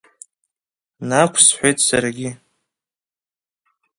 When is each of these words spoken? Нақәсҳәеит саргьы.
Нақәсҳәеит 1.07 1.77
саргьы. 1.87 2.29